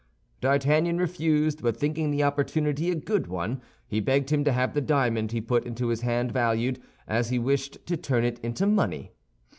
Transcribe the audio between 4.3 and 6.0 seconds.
him to have the diamond he put into